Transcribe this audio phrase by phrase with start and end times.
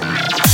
[0.00, 0.51] Yeah.